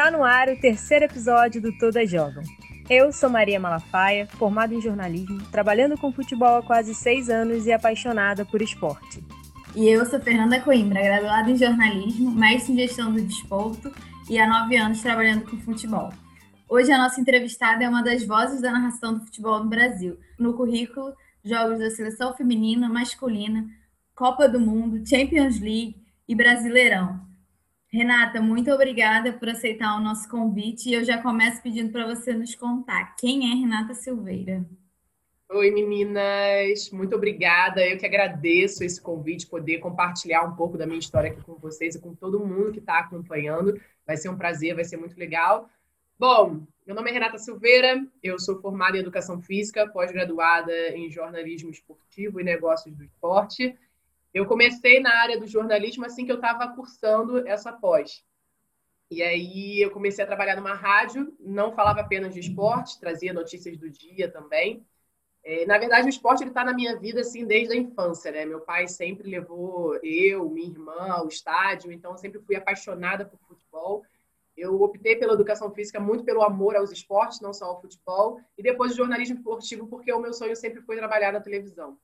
[0.00, 2.42] Está no ar o terceiro episódio do Todas Jogam.
[2.88, 7.72] Eu sou Maria Malafaia, formada em jornalismo, trabalhando com futebol há quase seis anos e
[7.72, 9.22] apaixonada por esporte.
[9.76, 13.92] E eu sou Fernanda Coimbra, graduada em jornalismo, mestre em gestão do desporto
[14.30, 16.08] e há nove anos trabalhando com futebol.
[16.66, 20.18] Hoje a nossa entrevistada é uma das vozes da narração do futebol no Brasil.
[20.38, 21.12] No currículo,
[21.44, 23.66] jogos da seleção feminina, masculina,
[24.14, 25.96] Copa do Mundo, Champions League
[26.26, 27.28] e Brasileirão.
[27.92, 32.32] Renata, muito obrigada por aceitar o nosso convite e eu já começo pedindo para você
[32.32, 34.64] nos contar quem é Renata Silveira.
[35.50, 37.84] Oi, meninas, muito obrigada.
[37.84, 41.96] Eu que agradeço esse convite, poder compartilhar um pouco da minha história aqui com vocês
[41.96, 43.76] e com todo mundo que está acompanhando.
[44.06, 45.68] Vai ser um prazer, vai ser muito legal.
[46.16, 51.70] Bom, meu nome é Renata Silveira, eu sou formada em Educação Física, pós-graduada em Jornalismo
[51.70, 53.76] Esportivo e Negócios do Esporte.
[54.32, 58.24] Eu comecei na área do jornalismo assim que eu estava cursando essa pós.
[59.10, 63.76] E aí eu comecei a trabalhar numa rádio, não falava apenas de esporte, trazia notícias
[63.76, 64.86] do dia também.
[65.42, 68.44] É, na verdade, o esporte está na minha vida assim desde a infância, né?
[68.44, 73.40] Meu pai sempre levou eu, minha irmã ao estádio, então eu sempre fui apaixonada por
[73.40, 74.04] futebol.
[74.56, 78.62] Eu optei pela educação física muito pelo amor aos esportes, não só ao futebol, e
[78.62, 81.98] depois o jornalismo esportivo, porque o meu sonho sempre foi trabalhar na televisão.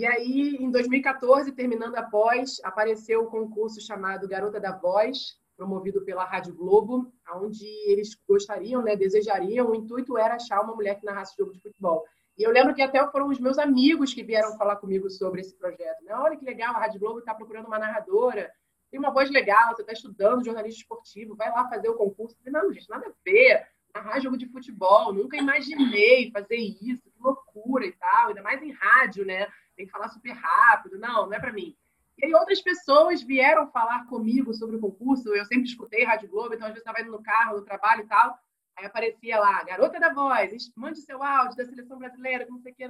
[0.00, 5.38] E aí, em 2014, terminando a pós, apareceu o um concurso chamado Garota da Voz,
[5.54, 10.98] promovido pela Rádio Globo, onde eles gostariam, né, desejariam, o intuito era achar uma mulher
[10.98, 12.02] que narrasse jogo de futebol.
[12.38, 15.54] E eu lembro que até foram os meus amigos que vieram falar comigo sobre esse
[15.54, 16.02] projeto.
[16.02, 16.14] Né?
[16.14, 18.50] Olha que legal, a Rádio Globo está procurando uma narradora,
[18.90, 22.36] tem uma voz legal, você está estudando jornalismo esportivo, vai lá fazer o concurso.
[22.36, 27.02] Eu falei, não, gente, nada a ver, narrar jogo de futebol, nunca imaginei fazer isso,
[27.10, 29.46] que loucura e tal, ainda mais em rádio, né?
[29.80, 30.98] Tem que falar super rápido.
[30.98, 31.74] Não, não é para mim.
[32.18, 35.34] E aí outras pessoas vieram falar comigo sobre o concurso.
[35.34, 38.06] Eu sempre escutei Rádio Globo, então às vezes estava indo no carro, no trabalho e
[38.06, 38.38] tal.
[38.76, 42.74] Aí aparecia lá, garota da voz, mande seu áudio da seleção brasileira, não sei o
[42.74, 42.86] que.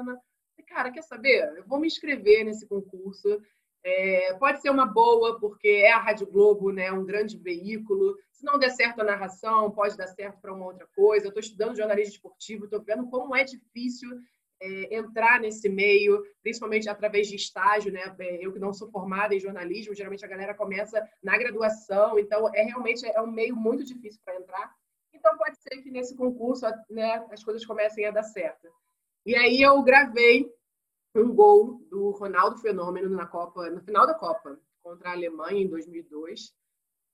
[0.67, 1.53] Cara, quer saber?
[1.57, 3.41] Eu vou me inscrever nesse concurso.
[3.83, 8.17] É, pode ser uma boa, porque é a Rádio Globo, né, um grande veículo.
[8.31, 11.27] Se não der certo a narração, pode dar certo para uma outra coisa.
[11.27, 14.11] Eu estou estudando jornalismo esportivo, estou vendo como é difícil
[14.61, 18.15] é, entrar nesse meio, principalmente através de estágio, né?
[18.19, 22.49] É, eu que não sou formada em jornalismo, geralmente a galera começa na graduação, então
[22.55, 24.75] é realmente é um meio muito difícil para entrar.
[25.13, 28.69] Então pode ser que nesse concurso, né, as coisas comecem a dar certo.
[29.25, 30.51] E aí eu gravei
[31.15, 35.69] um gol do Ronaldo Fenômeno na Copa, no final da Copa contra a Alemanha em
[35.69, 36.53] 2002.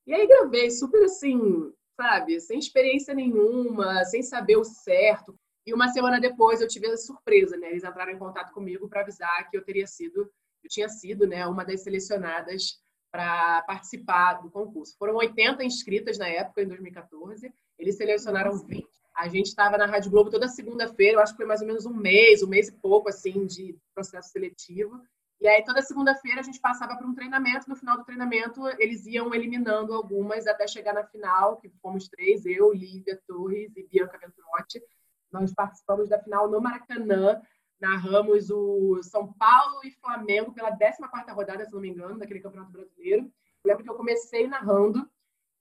[0.06, 5.36] E aí gravei super assim, sabe, sem experiência nenhuma, sem saber o certo,
[5.66, 7.70] e uma semana depois eu tive a surpresa, né?
[7.70, 10.30] Eles entraram em contato comigo para avisar que eu teria sido,
[10.62, 14.96] eu tinha sido, né, uma das selecionadas para participar do concurso.
[14.98, 17.52] Foram 80 inscritas na época, em 2014.
[17.78, 18.86] Eles selecionaram 20.
[19.16, 21.86] A gente estava na Rádio Globo toda segunda-feira, eu acho que foi mais ou menos
[21.86, 25.00] um mês, um mês e pouco, assim, de processo seletivo.
[25.40, 27.68] E aí, toda segunda-feira, a gente passava por um treinamento.
[27.68, 32.44] No final do treinamento, eles iam eliminando algumas até chegar na final, que fomos três,
[32.46, 34.82] eu, Lívia Torres e Bianca Venturotti.
[35.30, 37.40] Nós participamos da final no Maracanã,
[37.80, 42.72] narramos o São Paulo e Flamengo pela 14ª rodada, se não me engano, daquele Campeonato
[42.72, 43.24] Brasileiro.
[43.24, 45.08] Eu lembro que eu comecei narrando,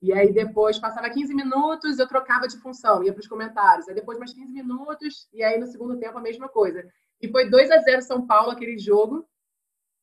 [0.02, 3.88] e aí depois passava 15 minutos, eu trocava de função, ia para os comentários.
[3.88, 6.88] Aí depois mais 15 minutos, e aí no segundo tempo a mesma coisa.
[7.22, 9.28] E foi 2 a 0 São Paulo aquele jogo,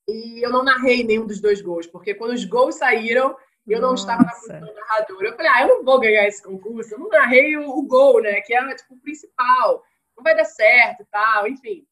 [0.08, 3.36] e eu não narrei nenhum dos dois gols, porque quando os gols saíram,
[3.70, 4.02] eu não Nossa.
[4.02, 5.28] estava na função narradora.
[5.28, 8.20] Eu falei, ah, eu não vou ganhar esse concurso, eu não narrei o, o gol,
[8.20, 8.40] né?
[8.40, 9.84] Que era tipo o principal.
[10.16, 11.86] Não vai dar certo e tal, enfim.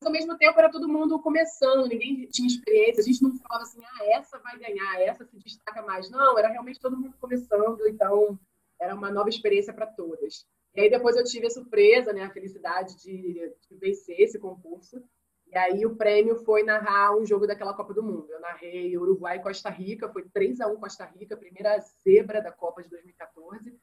[0.00, 3.64] Mas ao mesmo tempo era todo mundo começando, ninguém tinha experiência, a gente não falava
[3.64, 6.08] assim, ah, essa vai ganhar, essa se destaca mais.
[6.08, 8.38] Não, era realmente todo mundo começando, então
[8.80, 10.46] era uma nova experiência para todas.
[10.74, 15.02] E aí depois eu tive a surpresa, né, a felicidade de, de vencer esse concurso.
[15.50, 18.26] E aí o prêmio foi narrar um jogo daquela Copa do Mundo.
[18.30, 22.52] Eu narrei Uruguai e Costa Rica, foi 3 a 1 Costa Rica, primeira zebra da
[22.52, 23.74] Copa de 2014.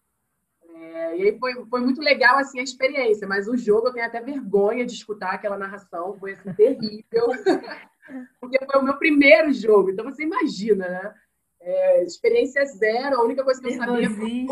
[0.67, 4.05] É, e aí foi, foi muito legal assim a experiência, mas o jogo eu tenho
[4.05, 7.27] até vergonha de escutar aquela narração, foi assim, terrível,
[8.41, 11.15] porque foi o meu primeiro jogo, então você imagina, né?
[11.61, 14.45] É, experiência zero, a única coisa que eu sabia foi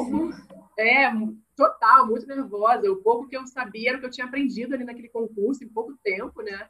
[0.80, 1.12] é,
[1.56, 2.92] total, muito nervosa.
[2.92, 5.69] O pouco que eu sabia era o que eu tinha aprendido ali naquele concurso em
[5.69, 6.68] pouco tempo, né?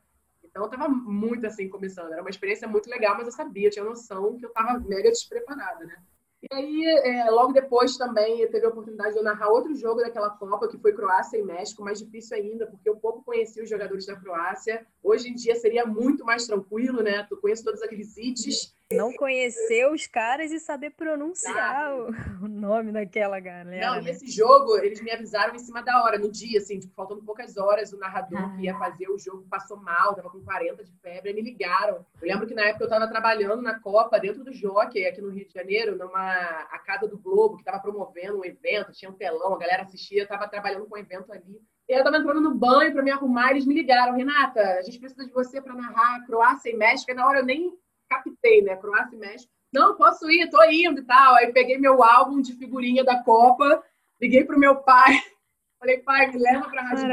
[0.53, 2.13] Então, eu estava muito assim começando.
[2.13, 5.83] Era uma experiência muito legal, mas eu sabia, tinha noção que eu estava mega despreparada,
[5.83, 5.95] né?
[6.43, 10.29] E aí, é, logo depois também teve a oportunidade de eu narrar outro jogo daquela
[10.29, 14.05] Copa, que foi Croácia e México, mais difícil ainda, porque eu pouco conheci os jogadores
[14.05, 14.85] da Croácia.
[15.01, 17.23] Hoje em dia seria muito mais tranquilo, né?
[17.23, 22.09] Tu conhece todos aqueles ites Não conhecer os caras e saber pronunciar o,
[22.45, 23.87] o, nome daquela galera.
[23.87, 24.03] Não, né?
[24.07, 27.23] e esse jogo, eles me avisaram em cima da hora, no dia, assim, tipo, faltando
[27.23, 28.55] poucas horas, o narrador ah.
[28.55, 32.05] que ia fazer o jogo passou mal, tava com 40 de febre, e me ligaram.
[32.21, 35.29] Eu lembro que na época eu tava trabalhando na Copa, dentro do Jockey, aqui no
[35.29, 36.33] Rio de Janeiro, numa
[36.71, 40.21] a Casa do Globo, que tava promovendo um evento, tinha um telão, a galera assistia,
[40.21, 41.61] eu tava trabalhando com um evento ali.
[41.87, 44.99] E eu tava entrando no banho para me arrumar, eles me ligaram, Renata, a gente
[44.99, 47.11] precisa de você para narrar Croácia e México.
[47.11, 47.77] E na hora eu nem
[48.15, 48.75] captei, né?
[48.75, 49.51] Croácia e México.
[49.71, 51.35] Não, posso ir, tô indo e tal.
[51.35, 53.83] Aí peguei meu álbum de figurinha da Copa,
[54.21, 55.13] liguei pro meu pai,
[55.79, 57.07] falei, pai, me leva pra Rádio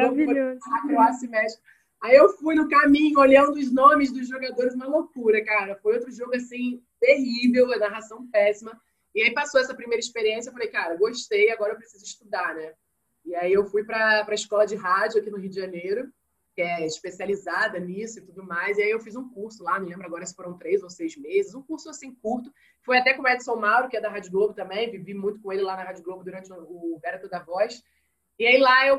[0.88, 1.62] Croácia e México.
[2.02, 5.76] Aí eu fui no caminho, olhando os nomes dos jogadores, uma loucura, cara.
[5.82, 8.78] Foi outro jogo, assim, terrível, a narração péssima.
[9.14, 12.72] E aí passou essa primeira experiência, eu falei, cara, gostei, agora eu preciso estudar, né?
[13.24, 16.10] E aí eu fui para a escola de rádio aqui no Rio de Janeiro,
[16.60, 18.76] que é especializada nisso e tudo mais.
[18.76, 21.16] E aí eu fiz um curso lá, não lembro agora se foram três ou seis
[21.16, 22.52] meses, um curso assim curto.
[22.82, 25.50] Foi até com o Edson Mauro, que é da Rádio Globo também, vivi muito com
[25.50, 27.82] ele lá na Rádio Globo durante o Vera da Voz.
[28.38, 28.98] E aí lá eu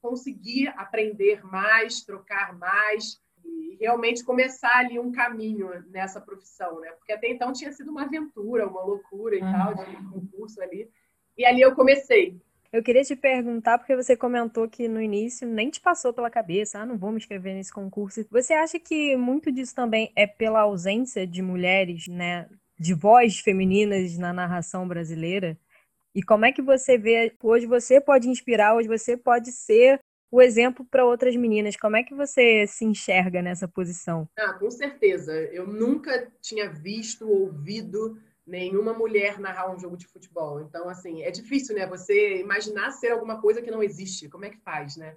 [0.00, 6.92] consegui aprender mais, trocar mais e realmente começar ali um caminho nessa profissão, né?
[6.92, 9.52] Porque até então tinha sido uma aventura, uma loucura e uhum.
[9.52, 10.88] tal, de um curso ali.
[11.36, 12.40] E ali eu comecei.
[12.72, 16.78] Eu queria te perguntar, porque você comentou que no início nem te passou pela cabeça,
[16.78, 18.24] ah, não vou me inscrever nesse concurso.
[18.30, 24.16] Você acha que muito disso também é pela ausência de mulheres, né, de voz femininas
[24.16, 25.58] na narração brasileira?
[26.14, 30.00] E como é que você vê, hoje você pode inspirar, hoje você pode ser
[30.30, 31.76] o exemplo para outras meninas.
[31.76, 34.28] Como é que você se enxerga nessa posição?
[34.38, 35.32] Ah, com certeza.
[35.32, 38.16] Eu nunca tinha visto, ouvido
[38.50, 40.60] nenhuma mulher narrar um jogo de futebol.
[40.60, 41.86] Então, assim, é difícil, né?
[41.86, 44.28] Você imaginar ser alguma coisa que não existe.
[44.28, 45.16] Como é que faz, né?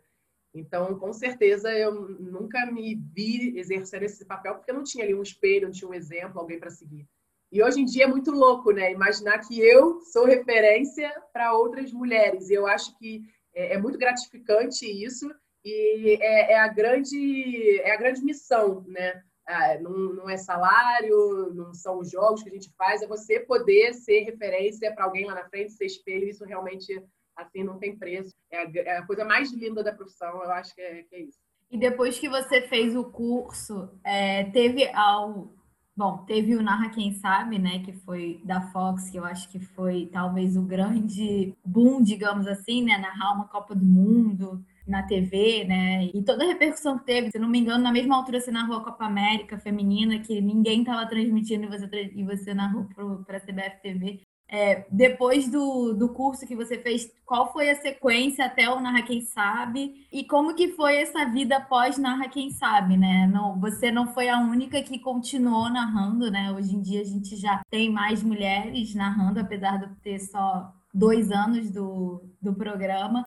[0.54, 5.24] Então, com certeza, eu nunca me vi exercendo esse papel porque não tinha ali um
[5.24, 7.08] espelho, não tinha um exemplo, alguém para seguir.
[7.52, 8.92] E hoje em dia é muito louco, né?
[8.92, 12.50] Imaginar que eu sou referência para outras mulheres.
[12.50, 15.28] E eu acho que é, é muito gratificante isso
[15.66, 19.24] e é, é, a grande é a grande missão, né?
[19.48, 23.40] Ah, não, não, é salário, não são os jogos que a gente faz, é você
[23.40, 27.04] poder ser referência para alguém lá na frente, ser espelho, isso realmente
[27.36, 28.32] assim não tem preço.
[28.52, 31.22] É a, é a coisa mais linda da profissão, eu acho que é, que é
[31.24, 31.40] isso.
[31.70, 35.52] E depois que você fez o curso, é, teve ao
[35.96, 39.60] Bom, teve o Narra Quem Sabe, né, que foi da Fox, que eu acho que
[39.60, 45.66] foi talvez o grande boom, digamos assim, né, narrar uma Copa do Mundo na TV,
[45.66, 46.06] né?
[46.14, 48.78] E toda a repercussão que teve, se não me engano, na mesma altura você narrou
[48.78, 52.86] a Copa América feminina, que ninguém estava transmitindo e você, e você narrou
[53.26, 54.22] para a CBF TV.
[54.56, 59.02] É, depois do, do curso que você fez, qual foi a sequência até o Narra
[59.02, 60.06] Quem Sabe?
[60.12, 63.26] E como que foi essa vida pós Narra Quem Sabe, né?
[63.26, 66.52] Não, você não foi a única que continuou narrando, né?
[66.52, 71.32] Hoje em dia a gente já tem mais mulheres narrando, apesar de ter só dois
[71.32, 73.26] anos do, do programa.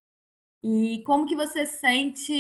[0.69, 2.33] E como que você sente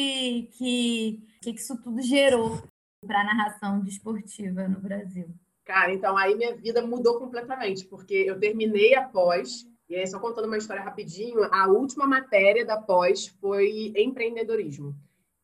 [0.58, 2.61] que, que isso tudo gerou
[3.06, 5.28] para a narração desportiva no Brasil?
[5.64, 10.19] Cara, então aí minha vida mudou completamente, porque eu terminei a pós, e aí só
[10.19, 14.93] contando uma história rapidinho, a última matéria da pós foi empreendedorismo.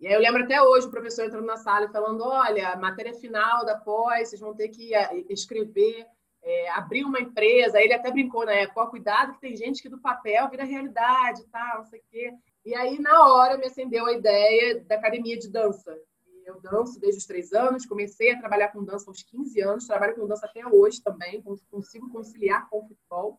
[0.00, 3.14] E aí eu lembro até hoje o professor entrando na sala e falando, olha, matéria
[3.14, 6.04] final da pós, vocês vão ter que eh, escrever,
[6.42, 7.80] é, abrir uma empresa.
[7.80, 11.78] Ele até brincou na época, cuidado que tem gente que do papel vira realidade, tal,
[11.78, 12.34] não sei o quê.
[12.64, 15.98] E aí, na hora, me acendeu a ideia da academia de dança.
[16.44, 20.14] Eu danço desde os três anos, comecei a trabalhar com dança aos 15 anos, trabalho
[20.14, 23.38] com dança até hoje também, consigo conciliar com o futebol.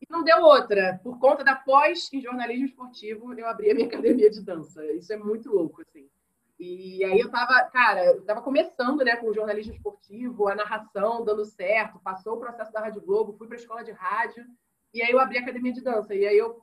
[0.00, 1.00] E não deu outra.
[1.02, 4.84] Por conta da pós em jornalismo esportivo, eu abri a minha academia de dança.
[4.92, 6.08] Isso é muito louco, assim.
[6.58, 11.24] E aí eu tava, cara, eu tava começando, né, com o jornalismo esportivo, a narração
[11.24, 14.46] dando certo, passou o processo da Rádio Globo, fui para a escola de rádio,
[14.94, 16.14] e aí eu abri a academia de dança.
[16.14, 16.62] E aí eu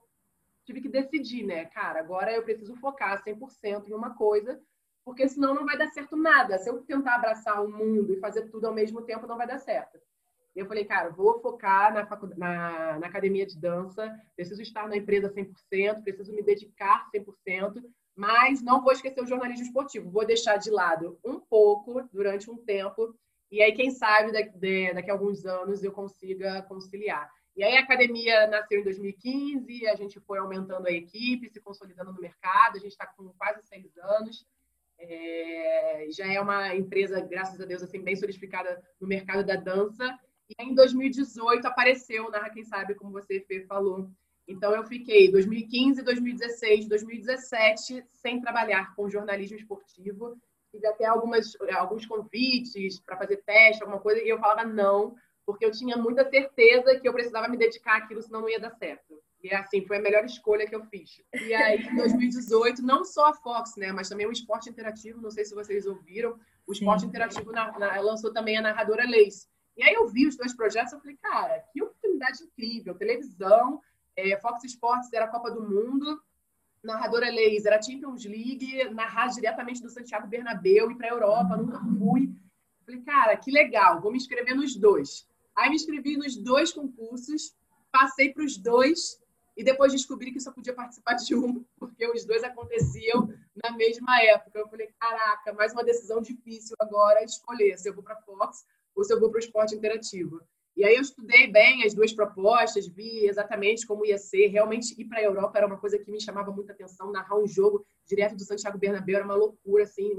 [0.66, 1.66] tive que decidir, né?
[1.66, 4.62] Cara, agora eu preciso focar 100% em uma coisa,
[5.04, 6.58] porque senão não vai dar certo nada.
[6.58, 9.60] Se eu tentar abraçar o mundo e fazer tudo ao mesmo tempo, não vai dar
[9.60, 10.00] certo.
[10.56, 14.98] E eu falei, cara, vou focar na, na, na academia de dança, preciso estar na
[14.98, 17.84] empresa 100%, preciso me dedicar 100%,
[18.16, 20.10] mas não vou esquecer o jornalismo esportivo.
[20.10, 23.16] Vou deixar de lado um pouco durante um tempo,
[23.52, 27.32] e aí, quem sabe, daqui, daqui a alguns anos eu consiga conciliar.
[27.60, 32.14] E aí a academia nasceu em 2015, a gente foi aumentando a equipe, se consolidando
[32.14, 34.48] no mercado, a gente está com quase seis anos.
[34.98, 40.18] É, já é uma empresa, graças a Deus, assim, bem solidificada no mercado da dança.
[40.48, 44.10] E em 2018 apareceu Narra Quem Sabe, como você Fê, falou.
[44.48, 50.38] Então eu fiquei 2015, 2016, 2017 sem trabalhar com jornalismo esportivo.
[50.72, 55.14] tive até algumas, alguns convites para fazer teste, alguma coisa, e eu falava não,
[55.50, 58.70] porque eu tinha muita certeza que eu precisava me dedicar àquilo, senão não ia dar
[58.70, 59.20] certo.
[59.44, 61.24] E assim, foi a melhor escolha que eu fiz.
[61.34, 65.32] E aí, em 2018, não só a Fox, né, mas também o Esporte Interativo, não
[65.32, 67.08] sei se vocês ouviram, o Esporte Sim.
[67.08, 69.50] Interativo na, na, lançou também a narradora Leis.
[69.76, 73.82] E aí eu vi os dois projetos, eu falei, cara, que oportunidade incrível, televisão,
[74.16, 76.22] é, Fox Sports era a Copa do Mundo,
[76.84, 81.58] narradora Leis era a Champions League, narrar diretamente do Santiago Bernabéu e para a Europa,
[81.58, 82.30] nunca fui.
[82.86, 85.28] Falei, cara, que legal, vou me inscrever nos dois.
[85.60, 87.54] Aí me inscrevi nos dois concursos,
[87.92, 89.20] passei para os dois
[89.58, 93.28] e depois descobri que só podia participar de um, porque os dois aconteciam
[93.62, 94.58] na mesma época.
[94.58, 98.66] Eu falei, caraca, mais uma decisão difícil agora escolher se eu vou para a Fox
[98.96, 100.42] ou se eu vou para o esporte interativo.
[100.78, 104.48] E aí eu estudei bem as duas propostas, vi exatamente como ia ser.
[104.48, 107.12] Realmente ir para a Europa era uma coisa que me chamava muita atenção.
[107.12, 110.10] Narrar um jogo direto do Santiago Bernabéu era uma loucura, assim,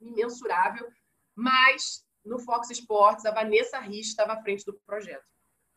[0.00, 0.86] imensurável.
[1.34, 5.24] Mas no Fox Sports, a Vanessa Rich estava à frente do projeto.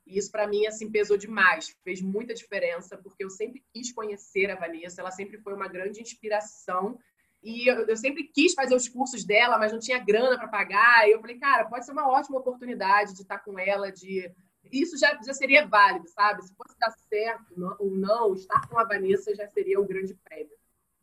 [0.05, 4.51] E isso para mim assim pesou demais, fez muita diferença, porque eu sempre quis conhecer
[4.51, 6.99] a Vanessa, ela sempre foi uma grande inspiração
[7.41, 11.07] e eu, eu, sempre quis fazer os cursos dela, mas não tinha grana para pagar.
[11.07, 14.33] E eu falei, cara, pode ser uma ótima oportunidade de estar com ela, de
[14.71, 16.41] isso já, já seria válido, sabe?
[16.41, 20.54] Se fosse dar certo ou não, estar com a Vanessa já seria o grande prêmio.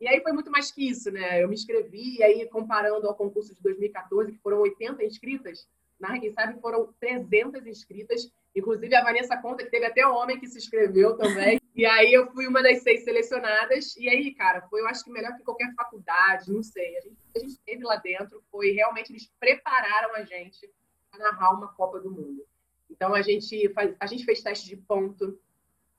[0.02, 1.40] E aí foi muito mais que isso, né?
[1.40, 5.68] Eu me inscrevi, e aí comparando ao concurso de 2014, que foram 80 inscritas,
[6.00, 10.40] na quem sabe foram 300 inscritas, inclusive a Vanessa conta que teve até um homem
[10.40, 11.60] que se inscreveu também.
[11.74, 13.96] E aí eu fui uma das seis selecionadas.
[13.96, 16.98] E aí, cara, foi, eu acho que melhor que qualquer faculdade, não sei.
[16.98, 20.68] A gente, a gente teve lá dentro, foi realmente, eles prepararam a gente
[21.10, 22.44] para narrar uma Copa do Mundo.
[22.90, 25.40] Então a gente, faz, a gente fez teste de ponto.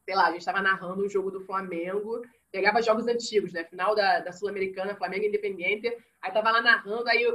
[0.05, 2.21] Sei lá, a gente estava narrando um jogo do Flamengo,
[2.53, 3.63] pegava jogos antigos, né?
[3.63, 5.91] Final da, da Sul-Americana, Flamengo Independiente.
[6.21, 7.25] Aí tava lá narrando, aí,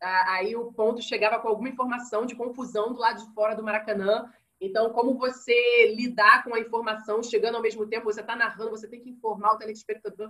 [0.00, 4.28] aí o ponto chegava com alguma informação de confusão do lado de fora do Maracanã.
[4.60, 8.88] Então, como você lidar com a informação chegando ao mesmo tempo, você está narrando, você
[8.88, 10.28] tem que informar o telespectador.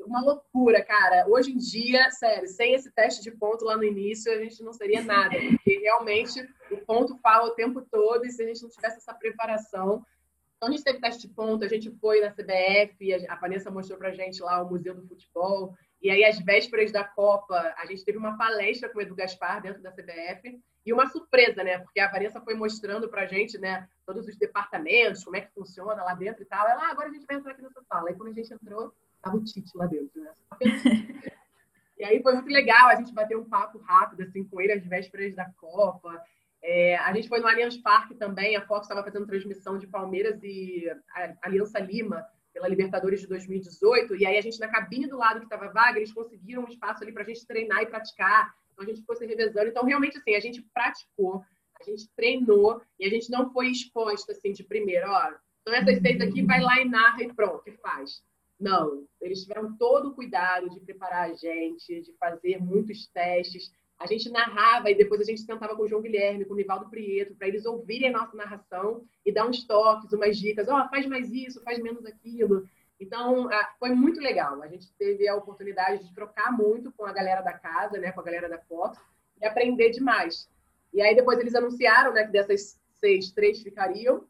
[0.00, 1.26] Uma loucura, cara.
[1.26, 4.74] Hoje em dia, sério, sem esse teste de ponto lá no início, a gente não
[4.74, 8.68] seria nada, porque realmente o ponto fala o tempo todo e se a gente não
[8.68, 10.04] tivesse essa preparação.
[10.60, 13.98] Então, a gente teve teste de ponto, a gente foi na CBF, a Vanessa mostrou
[13.98, 18.04] pra gente lá o Museu do Futebol, e aí, às vésperas da Copa, a gente
[18.04, 21.78] teve uma palestra com o Edu Gaspar dentro da CBF, e uma surpresa, né?
[21.78, 25.54] Porque a Vanessa foi mostrando para a gente, né, todos os departamentos, como é que
[25.54, 26.68] funciona lá dentro e tal.
[26.68, 28.10] Ela, ah, agora a gente vai entrar aqui nessa sala.
[28.10, 30.32] Aí quando a gente entrou, tava o Tite lá dentro, né?
[31.98, 34.84] e aí foi muito legal, a gente bateu um papo rápido, assim, com ele às
[34.84, 36.22] vésperas da Copa.
[36.62, 40.42] É, a gente foi no Allianz Parque também, a Fox estava fazendo transmissão de Palmeiras
[40.42, 40.84] e
[41.42, 45.46] Aliança Lima pela Libertadores de 2018, e aí a gente na cabine do lado que
[45.46, 48.52] estava vaga, eles conseguiram um espaço ali para a gente treinar e praticar.
[48.72, 49.68] Então a gente ficou se revezando.
[49.68, 51.42] Então, realmente, assim, a gente praticou,
[51.80, 55.32] a gente treinou e a gente não foi exposta assim de primeiro, ó.
[55.62, 58.22] Então, essas seis aqui, vai lá e narra e pronto, e faz.
[58.58, 63.72] Não, eles tiveram todo o cuidado de preparar a gente, de fazer muitos testes.
[64.00, 66.88] A gente narrava e depois a gente sentava com o João Guilherme, com o Nivaldo
[66.88, 70.68] Prieto, para eles ouvirem a nossa narração e dar uns toques, umas dicas.
[70.68, 72.66] Ó, oh, faz mais isso, faz menos aquilo.
[72.98, 74.62] Então, foi muito legal.
[74.62, 78.20] A gente teve a oportunidade de trocar muito com a galera da casa, né, com
[78.20, 78.98] a galera da Fox,
[79.38, 80.48] e aprender demais.
[80.94, 84.24] E aí depois eles anunciaram, né, que dessas seis, três ficariam.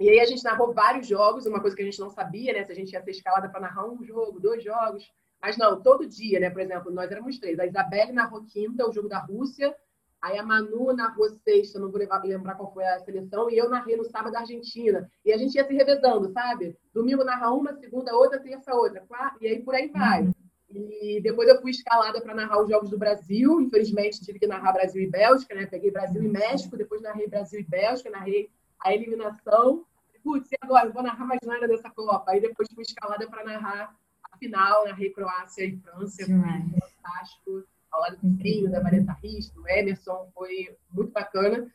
[0.00, 2.64] E aí a gente narrou vários jogos, uma coisa que a gente não sabia, né,
[2.64, 5.12] se a gente ia ser escalada para narrar um jogo, dois jogos.
[5.42, 7.58] Mas não, todo dia, né, por exemplo, nós éramos três.
[7.58, 9.74] A Isabelle narrou quinta, o jogo da Rússia,
[10.22, 13.96] Aí a Manu narrou sexta, não vou lembrar qual foi a seleção, e eu narrei
[13.96, 15.10] no sábado da Argentina.
[15.24, 16.76] E a gente ia se revezando, sabe?
[16.94, 19.04] Domingo narra uma, segunda outra, terça outra,
[19.40, 20.22] e aí por aí vai.
[20.22, 20.32] Uhum.
[20.70, 23.60] E depois eu fui escalada para narrar os Jogos do Brasil.
[23.60, 25.66] Infelizmente, tive que narrar Brasil e Bélgica, né?
[25.66, 29.84] Peguei Brasil e México, depois narrei Brasil e Bélgica, narrei a eliminação.
[30.22, 30.86] Putz, e agora?
[30.86, 32.30] Não vou narrar mais nada dessa Copa.
[32.30, 33.94] Aí depois fui escalada para narrar
[34.42, 36.24] final, narrei Croácia e França.
[36.24, 41.70] Foi fantástico ao lado do Pinho, da Vanessa Risto, do Emerson, foi muito bacana.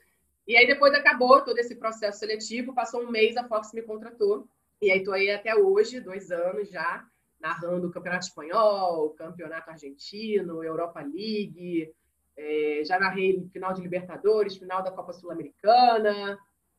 [0.46, 4.48] E aí depois acabou todo esse processo seletivo, passou um mês, a Fox me contratou.
[4.82, 7.06] E aí estou aí até hoje, dois anos já,
[7.40, 11.94] narrando o Campeonato Espanhol, o Campeonato Argentino, Europa League,
[12.36, 16.38] é, já narrei final de Libertadores, final da Copa Sul-Americana,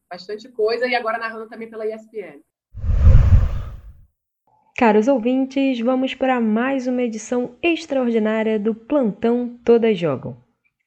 [0.09, 2.40] bastante coisa, e agora narrando também pela ESPN.
[4.78, 10.37] Caros ouvintes, vamos para mais uma edição extraordinária do Plantão Todas Jogam.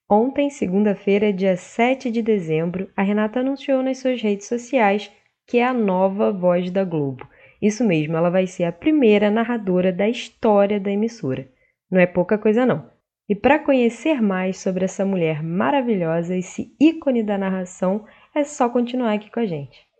[0.10, 5.12] Ontem, segunda-feira, dia 7 de dezembro, a Renata anunciou nas suas redes sociais
[5.46, 7.28] que é a nova voz da Globo.
[7.62, 11.50] Isso mesmo, ela vai ser a primeira narradora da história da emissora.
[11.92, 12.90] Não é pouca coisa, não.
[13.28, 19.12] E para conhecer mais sobre essa mulher maravilhosa, esse ícone da narração, é só continuar
[19.12, 19.91] aqui com a gente.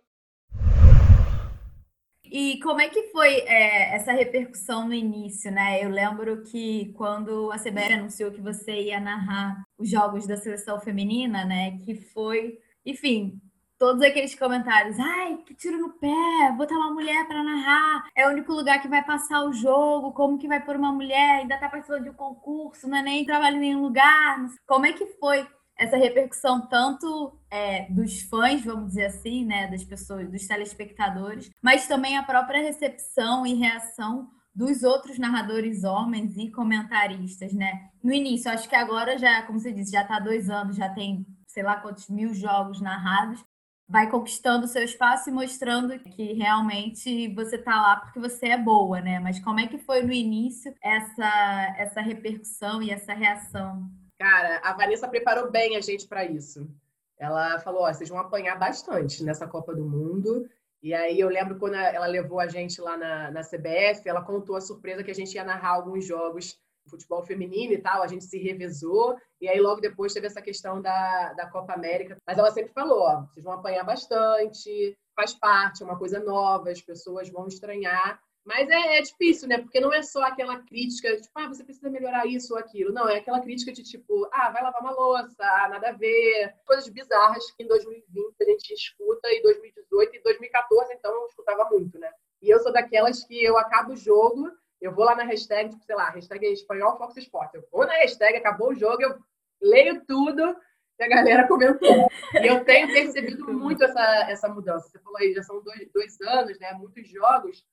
[2.34, 5.84] E como é que foi é, essa repercussão no início, né?
[5.84, 10.80] Eu lembro que quando a CBR anunciou que você ia narrar os jogos da seleção
[10.80, 11.76] feminina, né?
[11.84, 13.38] Que foi, enfim,
[13.78, 16.08] todos aqueles comentários, ai, que tiro no pé,
[16.56, 20.38] botar uma mulher para narrar, é o único lugar que vai passar o jogo, como
[20.38, 23.56] que vai pôr uma mulher, ainda tá participando de um concurso, não é nem trabalho
[23.56, 24.38] em nenhum lugar.
[24.66, 25.46] Como é que foi
[25.78, 31.86] essa repercussão tanto é, dos fãs, vamos dizer assim, né, das pessoas, dos telespectadores, mas
[31.86, 37.88] também a própria recepção e reação dos outros narradores homens e comentaristas, né?
[38.04, 41.26] No início, acho que agora já, como você disse, já está dois anos, já tem
[41.52, 43.44] sei lá quantos mil jogos narrados,
[43.88, 49.00] vai conquistando seu espaço e mostrando que realmente você está lá porque você é boa,
[49.00, 49.20] né?
[49.20, 53.90] Mas como é que foi no início essa, essa repercussão e essa reação?
[54.22, 56.70] Cara, a Vanessa preparou bem a gente para isso.
[57.18, 60.48] Ela falou: ó, vocês vão apanhar bastante nessa Copa do Mundo.
[60.80, 64.54] E aí eu lembro quando ela levou a gente lá na, na CBF, ela contou
[64.54, 66.56] a surpresa que a gente ia narrar alguns jogos
[66.88, 70.80] futebol feminino e tal, a gente se revezou, e aí logo depois teve essa questão
[70.80, 72.16] da, da Copa América.
[72.24, 76.70] Mas ela sempre falou: ó, vocês vão apanhar bastante, faz parte, é uma coisa nova,
[76.70, 78.20] as pessoas vão estranhar.
[78.44, 79.58] Mas é, é, difícil, né?
[79.58, 82.92] Porque não é só aquela crítica, tipo, ah, você precisa melhorar isso ou aquilo.
[82.92, 86.54] Não, é aquela crítica de tipo, ah, vai lavar uma louça, ah, nada a ver.
[86.66, 91.68] Coisas bizarras que em 2020 a gente escuta, e 2018 e 2014, então, eu escutava
[91.70, 92.10] muito, né?
[92.40, 94.50] E eu sou daquelas que eu acabo o jogo
[94.82, 97.14] eu vou lá na hashtag, tipo, sei lá, hashtag espanhol Fox.
[97.54, 99.16] Eu vou na hashtag, acabou o jogo, eu
[99.60, 100.56] leio tudo
[100.96, 102.08] que a galera comentou.
[102.34, 104.88] E eu tenho percebido muito essa, essa mudança.
[104.88, 106.72] Você falou aí, já são dois, dois anos, né?
[106.72, 107.64] Muitos jogos.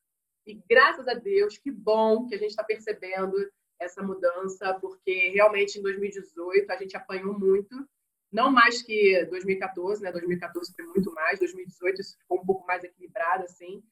[0.49, 3.35] E graças a Deus, que bom que a gente está percebendo
[3.79, 7.87] essa mudança, porque realmente em 2018 a gente apanhou muito.
[8.31, 10.11] Não mais que 2014, né?
[10.11, 13.83] 2014 foi muito mais, 2018 isso ficou um pouco mais equilibrado, assim.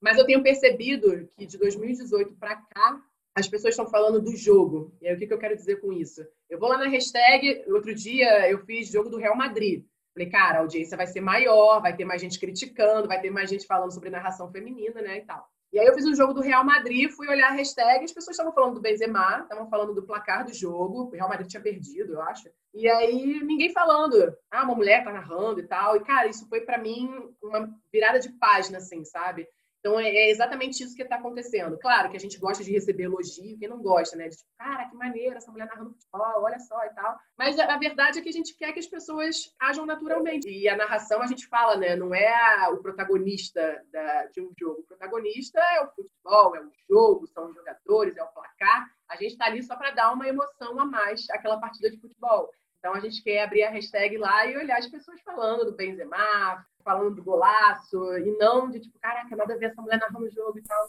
[0.00, 3.02] Mas eu tenho percebido que de 2018 para cá,
[3.34, 4.96] as pessoas estão falando do jogo.
[5.02, 6.24] E aí, o que, que eu quero dizer com isso?
[6.48, 9.84] Eu vou lá na hashtag, outro dia eu fiz jogo do Real Madrid.
[10.14, 13.50] Falei, cara, a audiência vai ser maior, vai ter mais gente criticando, vai ter mais
[13.50, 15.50] gente falando sobre narração feminina, né, e tal.
[15.76, 18.34] E aí eu fiz um jogo do Real Madrid, fui olhar a hashtag, as pessoas
[18.34, 22.14] estavam falando do Benzema, estavam falando do placar do jogo, o Real Madrid tinha perdido,
[22.14, 22.48] eu acho.
[22.72, 25.94] E aí ninguém falando, ah, uma mulher tá narrando e tal.
[25.94, 27.10] E cara, isso foi para mim
[27.42, 29.46] uma virada de página assim, sabe?
[29.86, 31.78] Então, é, é exatamente isso que está acontecendo.
[31.78, 34.28] Claro que a gente gosta de receber elogio, quem não gosta, né?
[34.28, 37.16] De tipo, cara, que maneira essa mulher narrando futebol, olha só e tal.
[37.38, 40.48] Mas a, verdade é que a gente quer que as pessoas ajam naturalmente.
[40.50, 41.94] E a narração, a gente fala, né?
[41.94, 44.80] Não é o protagonista da, de um jogo.
[44.80, 48.88] O protagonista é o futebol, é o jogo, são os jogadores, é o placar.
[49.08, 52.50] A gente está ali só para dar uma emoção a mais àquela partida de futebol.
[52.80, 56.66] Então a gente quer abrir a hashtag lá e olhar as pessoas falando do Benzema,
[56.86, 60.30] falando do golaço, e não de tipo, caraca, nada a ver essa mulher narrando o
[60.30, 60.88] jogo e tal,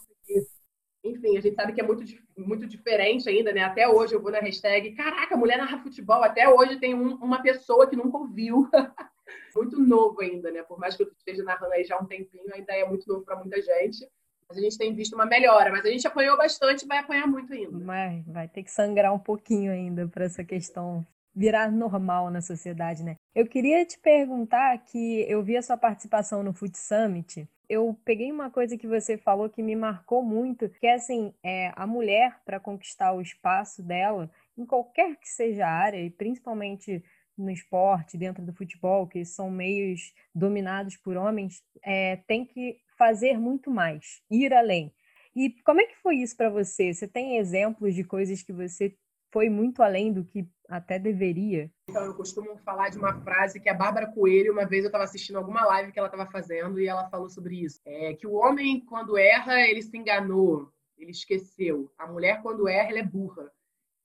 [1.03, 2.03] Enfim, a gente sabe que é muito,
[2.38, 3.63] muito diferente ainda, né?
[3.63, 6.23] Até hoje eu vou na hashtag, caraca, mulher narra futebol.
[6.23, 8.69] Até hoje tem um, uma pessoa que nunca ouviu.
[9.55, 10.62] muito novo ainda, né?
[10.63, 13.25] Por mais que eu esteja narrando aí já há um tempinho, ainda é muito novo
[13.25, 14.07] para muita gente.
[14.47, 17.27] Mas a gente tem visto uma melhora, mas a gente apanhou bastante e vai apanhar
[17.27, 17.83] muito ainda.
[17.83, 21.05] Vai, vai ter que sangrar um pouquinho ainda para essa questão
[21.36, 23.16] virar normal na sociedade, né?
[23.38, 27.47] Eu queria te perguntar que eu vi a sua participação no Food Summit.
[27.69, 31.71] Eu peguei uma coisa que você falou que me marcou muito, que é assim, é,
[31.76, 37.04] a mulher para conquistar o espaço dela em qualquer que seja a área, e principalmente
[37.38, 43.38] no esporte, dentro do futebol, que são meios dominados por homens, é, tem que fazer
[43.39, 44.91] muito mais, ir além.
[45.36, 46.91] E como é que foi isso para você?
[46.91, 48.97] Você tem exemplos de coisas que você
[49.32, 51.71] foi muito além do que até deveria.
[51.89, 55.03] Então, eu costumo falar de uma frase que a Bárbara Coelho, uma vez eu estava
[55.03, 57.80] assistindo alguma live que ela estava fazendo e ela falou sobre isso.
[57.86, 61.91] É que o homem, quando erra, ele se enganou, ele esqueceu.
[61.97, 63.51] A mulher, quando erra, ela é burra.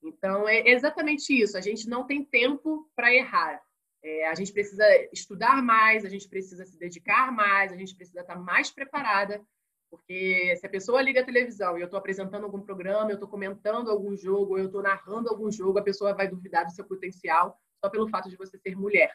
[0.02, 1.56] Então, é exatamente isso.
[1.56, 3.60] A gente não tem tempo para errar.
[4.04, 8.20] É, a gente precisa estudar mais, a gente precisa se dedicar mais, a gente precisa
[8.20, 9.40] estar mais preparada
[9.92, 13.28] porque se a pessoa liga a televisão e eu estou apresentando algum programa, eu estou
[13.28, 17.60] comentando algum jogo, eu estou narrando algum jogo, a pessoa vai duvidar do seu potencial
[17.78, 19.14] só pelo fato de você ser mulher.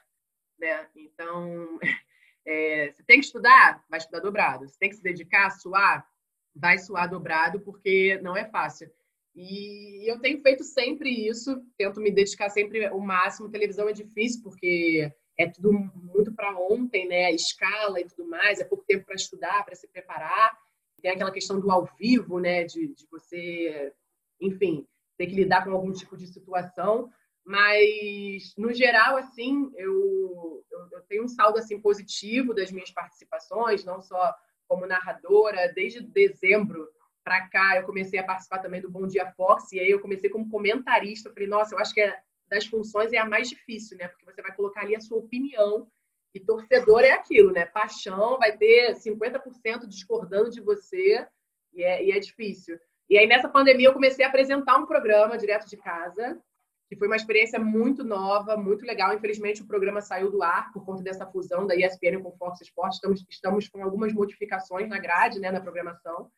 [0.59, 0.87] Né?
[0.95, 1.79] Então,
[2.45, 4.67] é, você tem que estudar, vai estudar dobrado.
[4.67, 6.07] Você tem que se dedicar, suar,
[6.55, 8.87] vai suar dobrado, porque não é fácil.
[9.35, 13.49] E eu tenho feito sempre isso, tento me dedicar sempre o máximo.
[13.49, 17.31] Televisão é difícil, porque é tudo muito para ontem, né?
[17.31, 20.66] Escala e tudo mais, é pouco tempo para estudar, para se preparar
[21.01, 22.63] tem aquela questão do ao vivo, né?
[22.63, 23.93] De, de você,
[24.41, 24.85] enfim,
[25.17, 27.11] ter que lidar com algum tipo de situação,
[27.45, 33.85] mas no geral assim eu, eu, eu, tenho um saldo assim positivo das minhas participações
[33.85, 34.33] não só
[34.67, 35.71] como narradora.
[35.73, 36.87] Desde dezembro
[37.23, 40.29] para cá eu comecei a participar também do Bom Dia Fox e aí eu comecei
[40.29, 41.29] como comentarista.
[41.29, 44.07] Eu falei nossa eu acho que é, das funções é a mais difícil né?
[44.07, 45.87] Porque você vai colocar ali a sua opinião
[46.33, 51.27] e torcedor é aquilo né paixão vai ter 50% discordando de você
[51.73, 55.37] e é, e é difícil e aí nessa pandemia eu comecei a apresentar um programa
[55.37, 56.41] direto de casa
[56.87, 59.13] que foi uma experiência muito nova, muito legal.
[59.13, 62.95] Infelizmente, o programa saiu do ar por conta dessa fusão da ESPN com Fox Sports.
[62.95, 66.31] Estamos, estamos com algumas modificações na grade, né, na programação.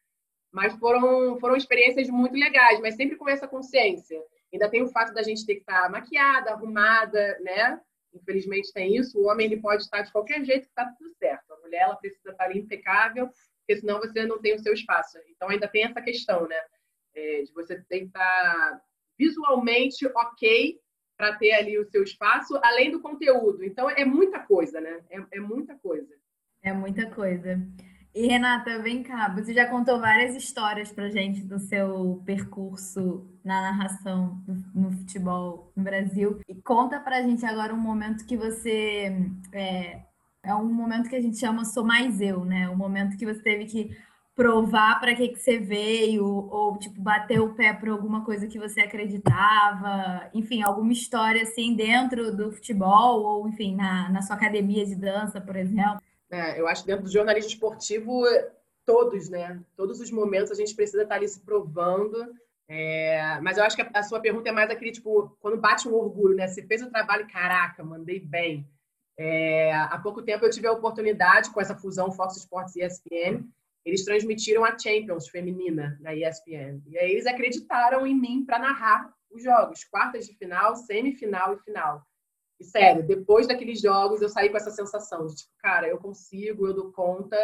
[0.52, 4.20] Mas foram, foram experiências muito legais, mas sempre com essa consciência.
[4.52, 7.80] Ainda tem o fato da gente ter que estar maquiada, arrumada, né?
[8.14, 9.20] Infelizmente tem isso.
[9.20, 11.54] O homem ele pode estar de qualquer jeito que está tudo certo.
[11.54, 15.18] A mulher ela precisa estar impecável, porque senão você não tem o seu espaço.
[15.30, 16.60] Então ainda tem essa questão, né?
[17.16, 18.82] É, de você estar
[19.18, 20.80] visualmente ok
[21.20, 23.62] para ter ali o seu espaço, além do conteúdo.
[23.66, 25.02] Então, é muita coisa, né?
[25.10, 26.16] É, é muita coisa.
[26.64, 27.62] É muita coisa.
[28.16, 33.62] E Renata, vem cá, você já contou várias histórias para gente do seu percurso na
[33.62, 34.40] narração
[34.76, 36.40] no futebol no Brasil.
[36.48, 39.12] E conta para a gente agora um momento que você
[39.52, 40.02] é,
[40.44, 42.70] é um momento que a gente chama sou mais eu, né?
[42.70, 43.98] O momento que você teve que
[44.36, 48.60] provar para que, que você veio, ou tipo, bater o pé por alguma coisa que
[48.60, 54.86] você acreditava, enfim, alguma história assim dentro do futebol, ou enfim, na, na sua academia
[54.86, 56.00] de dança, por exemplo?
[56.30, 58.24] É, eu acho que dentro do jornalismo esportivo,
[58.86, 59.60] todos, né?
[59.76, 62.16] Todos os momentos a gente precisa estar ali se provando.
[62.72, 65.90] É, mas eu acho que a, a, sua pergunta é mais aquele, tipo, quando bate
[65.90, 66.48] um orgulho, né?
[66.48, 68.70] Você fez o trabalho, caraca, mandei bem.
[69.18, 73.44] É, há pouco tempo eu tive a oportunidade, com essa fusão Fox Sports e ESPN,
[73.84, 76.82] eles transmitiram a Champions feminina na ESPN.
[76.86, 81.60] E aí eles acreditaram em mim para narrar os jogos, quartas de final, semifinal e
[81.60, 82.06] final.
[82.60, 86.68] E sério, depois daqueles jogos eu saí com essa sensação de tipo, cara, eu consigo,
[86.68, 87.38] eu dou conta.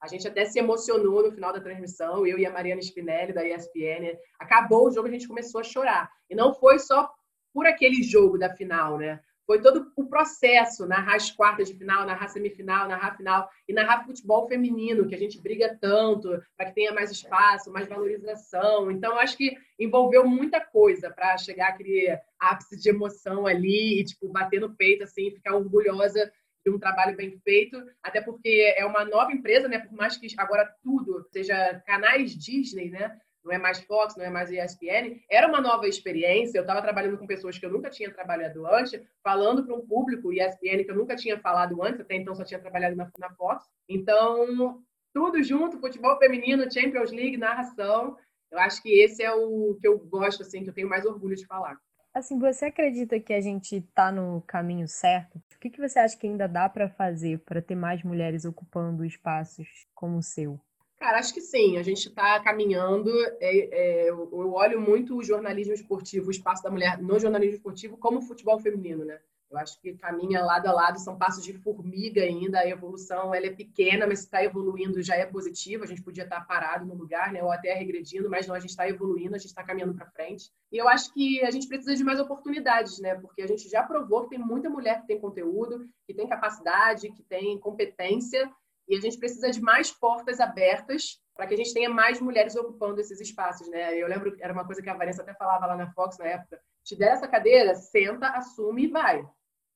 [0.00, 3.46] A gente até se emocionou no final da transmissão, eu e a Mariana Spinelli da
[3.46, 4.16] ESPN.
[4.38, 6.10] Acabou o jogo, a gente começou a chorar.
[6.30, 7.10] E não foi só
[7.52, 9.20] por aquele jogo da final, né?
[9.48, 14.04] foi todo o processo, narrar as quartas de final, narrar semifinal, narrar final e narrar
[14.04, 18.90] futebol feminino, que a gente briga tanto para que tenha mais espaço, mais valorização.
[18.90, 24.28] Então, acho que envolveu muita coisa para chegar aquele ápice de emoção ali e tipo
[24.28, 26.30] bater no peito assim, ficar orgulhosa
[26.64, 29.78] de um trabalho bem feito, até porque é uma nova empresa, né?
[29.78, 33.18] Por mais que agora tudo seja canais Disney, né?
[33.48, 35.20] não é mais Fox, não é mais ESPN.
[35.30, 36.58] Era uma nova experiência.
[36.58, 40.32] Eu estava trabalhando com pessoas que eu nunca tinha trabalhado antes, falando para um público
[40.32, 43.64] ESPN que eu nunca tinha falado antes, até então só tinha trabalhado na, na Fox.
[43.88, 44.82] Então,
[45.14, 48.16] tudo junto, futebol feminino, Champions League, narração.
[48.50, 51.36] Eu acho que esse é o que eu gosto, assim, que eu tenho mais orgulho
[51.36, 51.78] de falar.
[52.14, 55.40] Assim, você acredita que a gente está no caminho certo?
[55.58, 59.04] O que, que você acha que ainda dá para fazer para ter mais mulheres ocupando
[59.04, 60.60] espaços como o seu?
[60.96, 61.76] Cara, acho que sim.
[61.78, 63.10] A gente está caminhando.
[63.40, 67.96] É, é, eu, olho muito o jornalismo esportivo, o espaço da mulher no jornalismo esportivo,
[67.96, 69.18] como o futebol feminino, né?
[69.50, 72.60] Eu acho que caminha lado a lado, são passos de formiga ainda.
[72.60, 75.84] A evolução ela é pequena, mas se está evoluindo já é positivo.
[75.84, 77.42] A gente podia estar parado no lugar, né?
[77.42, 80.50] Ou até regredindo, mas não, a gente está evoluindo, a gente está caminhando para frente.
[80.70, 83.14] E eu acho que a gente precisa de mais oportunidades, né?
[83.14, 87.10] Porque a gente já provou que tem muita mulher que tem conteúdo, que tem capacidade,
[87.10, 88.50] que tem competência
[88.88, 92.56] e a gente precisa de mais portas abertas para que a gente tenha mais mulheres
[92.56, 93.94] ocupando esses espaços, né?
[93.94, 96.60] Eu lembro, era uma coisa que a Vanessa até falava lá na Fox na época,
[96.82, 99.24] te der essa cadeira, senta, assume e vai,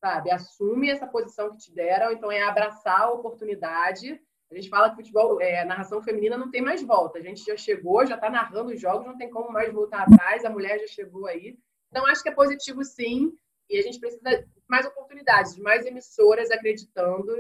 [0.03, 0.33] sabe?
[0.33, 4.21] Assume essa posição que te deram, então é abraçar a oportunidade.
[4.51, 7.19] A gente fala que futebol, é, narração feminina não tem mais volta.
[7.19, 10.45] A gente já chegou, já está narrando os jogos, não tem como mais voltar atrás,
[10.45, 11.57] a mulher já chegou aí.
[11.89, 13.33] Então, acho que é positivo sim,
[13.71, 17.33] e a gente precisa de mais oportunidades, de mais emissoras acreditando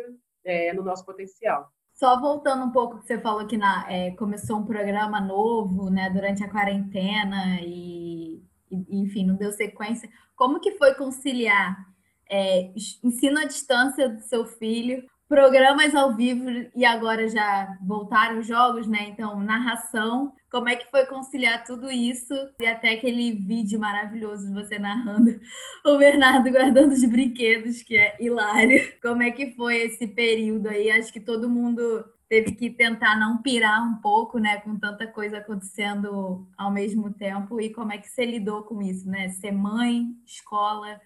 [0.45, 1.69] é, no nosso potencial.
[1.93, 6.09] Só voltando um pouco que você falou que na, é, começou um programa novo, né,
[6.11, 10.09] durante a quarentena e, e, enfim, não deu sequência.
[10.37, 11.92] Como que foi conciliar
[12.33, 12.73] é,
[13.05, 16.45] ensino à distância do seu filho programas ao vivo
[16.77, 19.09] e agora já voltaram os jogos, né?
[19.09, 20.31] Então, narração.
[20.51, 25.41] Como é que foi conciliar tudo isso e até aquele vídeo maravilhoso de você narrando
[25.87, 28.93] o Bernardo guardando os brinquedos, que é hilário.
[29.01, 30.91] Como é que foi esse período aí?
[30.91, 35.39] Acho que todo mundo teve que tentar não pirar um pouco, né, com tanta coisa
[35.39, 37.59] acontecendo ao mesmo tempo.
[37.59, 39.31] E como é que você lidou com isso, né?
[39.31, 41.01] Ser mãe, escola,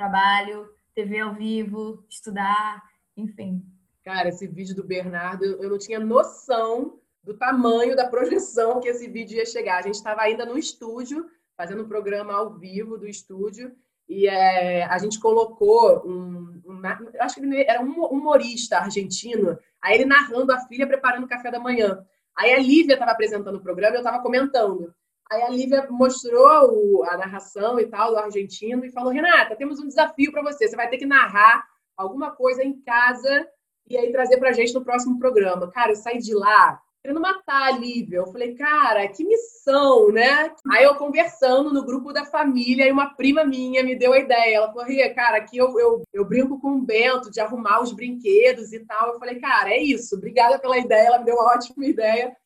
[0.00, 2.82] trabalho, TV ao vivo, estudar
[3.20, 3.62] enfim.
[4.04, 9.06] Cara, esse vídeo do Bernardo, eu não tinha noção do tamanho da projeção que esse
[9.08, 9.78] vídeo ia chegar.
[9.78, 13.72] A gente estava ainda no estúdio fazendo um programa ao vivo do estúdio.
[14.08, 16.80] E é, a gente colocou um, um,
[17.20, 21.50] acho que ele era um humorista argentino, aí ele narrando a filha preparando o café
[21.50, 22.04] da manhã.
[22.36, 24.92] Aí a Lívia estava apresentando o programa e eu estava comentando.
[25.30, 29.78] Aí a Lívia mostrou o, a narração e tal do argentino e falou: Renata, temos
[29.78, 30.66] um desafio para você.
[30.66, 31.64] Você vai ter que narrar
[31.96, 33.46] alguma coisa em casa
[33.88, 35.70] e aí trazer para a gente no próximo programa.
[35.70, 38.18] Cara, eu saí de lá querendo matar a Lívia.
[38.18, 40.52] Eu falei, cara, que missão, né?
[40.70, 44.56] Aí eu conversando no grupo da família e uma prima minha me deu a ideia.
[44.56, 47.92] Ela falou, Ria, cara, aqui eu, eu, eu brinco com o Bento de arrumar os
[47.92, 49.14] brinquedos e tal.
[49.14, 50.16] Eu falei, cara, é isso.
[50.16, 51.06] Obrigada pela ideia.
[51.06, 52.36] Ela me deu uma ótima ideia.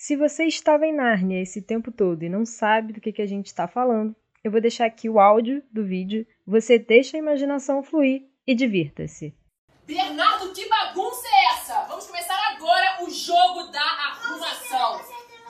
[0.00, 3.26] Se você estava em Nárnia esse tempo todo e não sabe do que, que a
[3.26, 6.24] gente está falando, eu vou deixar aqui o áudio do vídeo.
[6.46, 9.34] Você deixa a imaginação fluir e divirta-se.
[9.84, 11.84] Bernardo, que bagunça é essa?
[11.88, 15.00] Vamos começar agora o jogo da arrumação.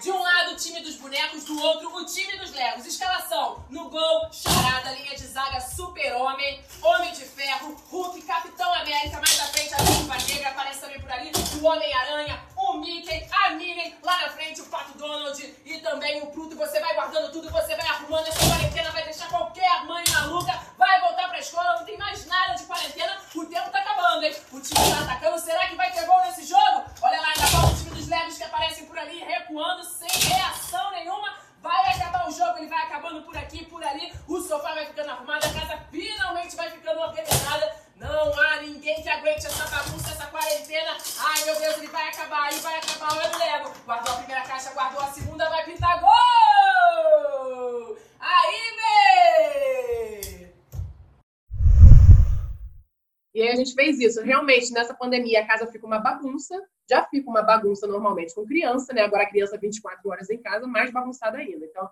[0.01, 2.87] De um lado o time dos bonecos, do outro o time dos legos.
[2.87, 9.41] Escalação: no gol, charada, linha de zaga, super-homem, homem de ferro, Hulk, Capitão América, mais
[9.41, 13.97] à frente a Viúva Negra, aparece também por ali, o Homem-Aranha, o Mickey, a Minnie,
[14.03, 16.57] lá na frente o Pato Donald e também o Pluto.
[16.57, 21.01] Você vai guardando tudo, você vai arrumando essa quarentena, vai deixar qualquer mãe maluca, vai
[21.01, 22.18] voltar pra escola, não tem mais
[53.99, 54.23] fez isso.
[54.23, 56.55] Realmente, nessa pandemia, a casa fica uma bagunça.
[56.89, 59.03] Já fica uma bagunça normalmente com criança, né?
[59.03, 61.67] Agora a criança 24 horas em casa, mais bagunçada ainda.
[61.67, 61.89] Então,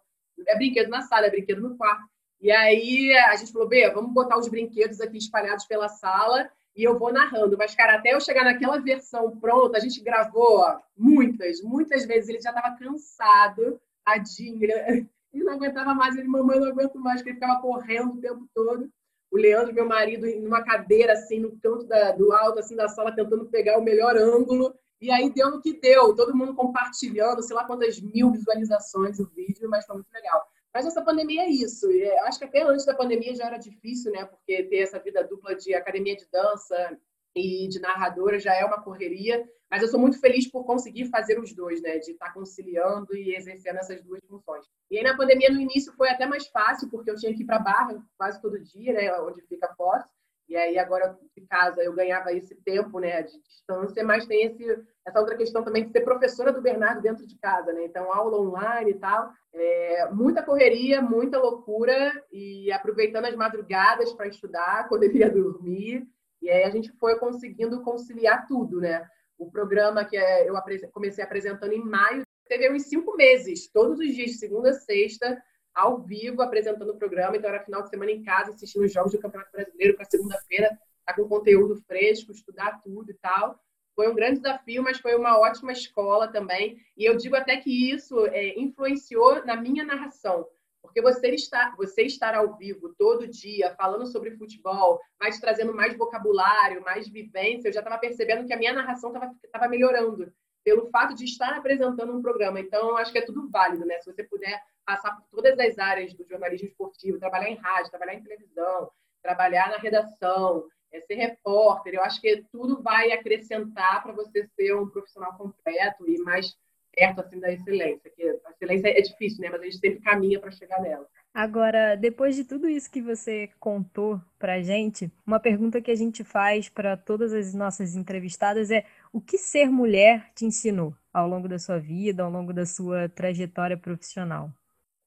[0.46, 2.04] é brinquedo na sala, é brinquedo no quarto.
[2.40, 6.84] E aí a gente falou, Bê, vamos botar os brinquedos aqui espalhados pela sala e
[6.84, 7.56] eu vou narrando.
[7.56, 10.62] Mas, cara, até eu chegar naquela versão pronta, a gente gravou
[10.96, 12.28] muitas, muitas vezes.
[12.28, 14.60] Ele já estava cansado, tadinho.
[15.32, 18.48] Ele não aguentava mais, ele, mamãe, não aguento mais, porque ele ficava correndo o tempo
[18.54, 18.90] todo.
[19.36, 23.14] O Leandro, meu marido, numa cadeira, assim, no canto da, do alto, assim, da sala,
[23.14, 24.74] tentando pegar o melhor ângulo.
[24.98, 29.26] E aí deu no que deu, todo mundo compartilhando, sei lá quantas mil visualizações o
[29.26, 30.42] vídeo, mas foi muito legal.
[30.72, 31.86] Mas essa pandemia é isso.
[31.90, 34.24] É, acho que até antes da pandemia já era difícil, né?
[34.24, 36.98] Porque ter essa vida dupla de academia de dança
[37.36, 39.46] e de narradora já é uma correria.
[39.70, 41.98] Mas eu sou muito feliz por conseguir fazer os dois, né?
[41.98, 44.64] De estar conciliando e exercendo essas duas funções.
[44.90, 47.46] E aí na pandemia no início foi até mais fácil, porque eu tinha que ir
[47.46, 49.12] para Barra quase todo dia, né?
[49.20, 50.02] Onde fica a Foz.
[50.48, 54.64] E aí agora de casa eu ganhava esse tempo, né, de distância, mas tem esse,
[55.04, 57.84] essa outra questão também de ser professora do Bernardo dentro de casa, né?
[57.84, 64.28] Então aula online e tal, é, muita correria, muita loucura e aproveitando as madrugadas para
[64.28, 66.06] estudar quando ele ia dormir.
[66.40, 69.06] E aí a gente foi conseguindo conciliar tudo, né?
[69.38, 70.54] O programa que é, eu
[70.92, 75.42] comecei apresentando em maio teve uns cinco meses, todos os dias, segunda a sexta,
[75.74, 79.12] ao vivo apresentando o programa, então era final de semana em casa, assistindo os jogos
[79.12, 80.70] do Campeonato Brasileiro para segunda-feira,
[81.04, 83.60] tá com conteúdo fresco, estudar tudo e tal.
[83.94, 86.78] Foi um grande desafio, mas foi uma ótima escola também.
[86.96, 90.46] E eu digo até que isso é, influenciou na minha narração,
[90.86, 95.96] porque você estar, você estar ao vivo todo dia falando sobre futebol, mas trazendo mais
[95.96, 99.12] vocabulário, mais vivência, eu já estava percebendo que a minha narração
[99.44, 100.32] estava melhorando
[100.64, 102.58] pelo fato de estar apresentando um programa.
[102.58, 103.98] Então, acho que é tudo válido, né?
[103.98, 108.14] Se você puder passar por todas as áreas do jornalismo esportivo, trabalhar em rádio, trabalhar
[108.14, 108.90] em televisão,
[109.22, 111.94] trabalhar na redação, é, ser repórter.
[111.94, 116.56] Eu acho que tudo vai acrescentar para você ser um profissional completo e mais
[116.96, 118.10] perto assim da excelência.
[118.10, 119.50] Que a excelência é difícil, né?
[119.50, 121.06] Mas a gente sempre caminha para chegar nela.
[121.34, 126.24] Agora, depois de tudo isso que você contou para gente, uma pergunta que a gente
[126.24, 131.46] faz para todas as nossas entrevistadas é: o que ser mulher te ensinou ao longo
[131.46, 134.50] da sua vida, ao longo da sua trajetória profissional?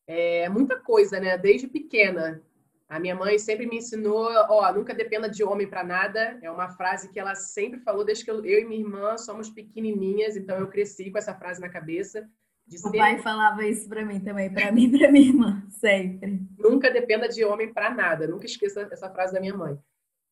[0.08, 1.36] É, muita coisa, né?
[1.36, 2.41] Desde pequena.
[2.89, 6.39] A minha mãe sempre me ensinou, ó, nunca dependa de homem para nada.
[6.41, 9.47] É uma frase que ela sempre falou desde que eu, eu, e minha irmã somos
[9.47, 12.28] pequenininhas, então eu cresci com essa frase na cabeça.
[12.67, 12.97] o ser...
[12.97, 16.41] pai falava isso para mim também, para mim e para minha irmã, sempre.
[16.58, 18.25] Nunca dependa de homem para nada.
[18.25, 19.78] Nunca esqueça essa frase da minha mãe.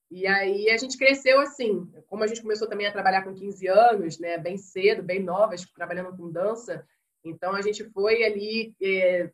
[0.10, 3.68] E aí a gente cresceu assim, como a gente começou também a trabalhar com 15
[3.68, 6.84] anos, né, bem cedo, bem novas, trabalhando com dança.
[7.24, 9.30] Então a gente foi ali é,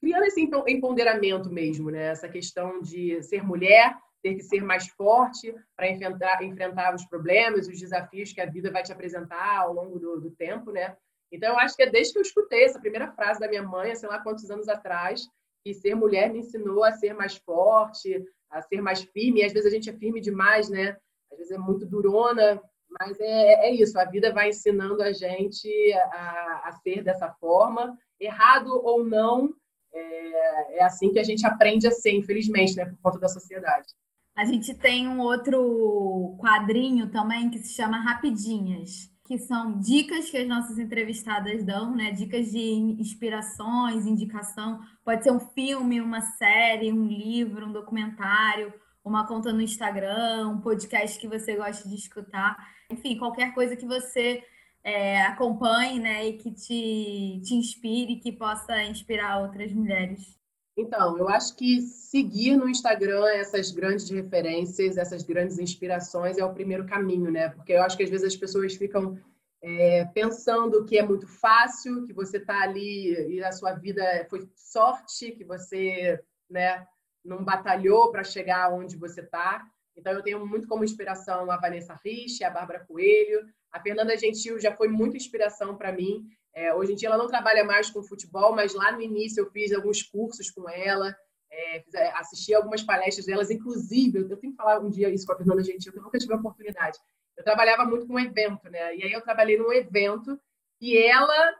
[0.00, 2.08] criando esse empoderamento mesmo, né?
[2.08, 7.66] Essa questão de ser mulher, ter que ser mais forte para enfrentar, enfrentar os problemas,
[7.66, 10.96] os desafios que a vida vai te apresentar ao longo do, do tempo, né?
[11.30, 13.94] Então, eu acho que é desde que eu escutei essa primeira frase da minha mãe,
[13.94, 15.22] sei lá quantos anos atrás,
[15.64, 19.40] que ser mulher me ensinou a ser mais forte, a ser mais firme.
[19.40, 20.96] E às vezes a gente é firme demais, né?
[21.30, 22.60] Às vezes é muito durona,
[23.00, 23.98] mas é, é isso.
[23.98, 29.54] A vida vai ensinando a gente a, a ser dessa forma, errado ou não.
[29.94, 32.86] É, é assim que a gente aprende a ser, infelizmente, né?
[32.86, 33.88] Por conta da sociedade.
[34.34, 40.36] A gente tem um outro quadrinho também que se chama Rapidinhas que são dicas que
[40.36, 42.10] as nossas entrevistadas dão, né?
[42.10, 44.80] Dicas de inspirações, indicação.
[45.04, 48.74] Pode ser um filme, uma série, um livro, um documentário,
[49.04, 52.56] uma conta no Instagram, um podcast que você gosta de escutar.
[52.90, 54.42] Enfim, qualquer coisa que você
[54.84, 56.26] é, acompanhe, né?
[56.26, 60.36] E que te, te inspire, que possa inspirar outras mulheres.
[60.76, 66.54] Então, eu acho que seguir no Instagram essas grandes referências, essas grandes inspirações é o
[66.54, 67.50] primeiro caminho, né?
[67.50, 69.18] Porque eu acho que às vezes as pessoas ficam
[69.62, 74.48] é, pensando que é muito fácil, que você está ali e a sua vida foi
[74.56, 76.18] sorte, que você
[76.50, 76.86] né,
[77.22, 79.64] não batalhou para chegar onde você está.
[79.94, 83.46] Então, eu tenho muito como inspiração a Vanessa Rich, a Bárbara Coelho.
[83.72, 86.26] A Fernanda Gentil já foi muita inspiração para mim.
[86.54, 89.50] É, hoje em dia ela não trabalha mais com futebol, mas lá no início eu
[89.50, 91.16] fiz alguns cursos com ela,
[91.50, 95.32] é, é, assisti algumas palestras delas, inclusive, eu tenho que falar um dia isso com
[95.32, 96.98] a Fernanda Gentil, que eu nunca tive a oportunidade.
[97.36, 98.96] Eu trabalhava muito com evento, né?
[98.96, 100.38] E aí eu trabalhei num evento
[100.80, 101.54] e ela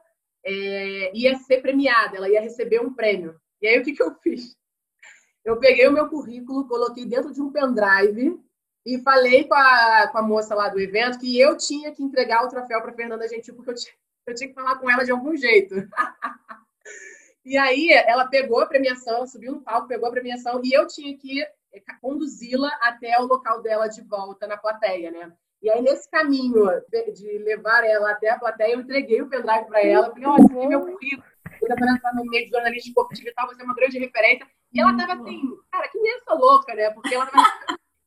[0.45, 3.39] é, ia ser premiada, ela ia receber um prêmio.
[3.61, 4.57] E aí o que, que eu fiz?
[5.45, 8.39] Eu peguei o meu currículo, coloquei dentro de um pendrive
[8.85, 12.45] e falei com a, com a moça lá do evento que eu tinha que entregar
[12.45, 13.95] o troféu para Fernanda Gentil, porque eu tinha
[14.27, 15.75] eu tinha que falar com ela de algum jeito.
[17.45, 21.17] e aí ela pegou a premiação, subiu no palco, pegou a premiação e eu tinha
[21.17, 21.45] que
[22.01, 25.33] conduzi-la até o local dela de volta na plateia, né?
[25.63, 26.65] E aí, nesse caminho
[27.15, 30.11] de levar ela até a plateia, eu entreguei o pendrive para ela.
[30.11, 31.23] Falei, olha, esse é meu currículo.
[31.63, 34.47] Eu tô entrar no meio de jornalismo esportivo e tal, você é uma grande referência.
[34.73, 35.41] E ela tava assim,
[35.71, 36.91] cara, que nem essa louca, né?
[36.91, 37.47] Porque ela tava,